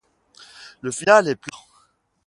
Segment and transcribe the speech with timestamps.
[0.81, 1.59] Le final est plat.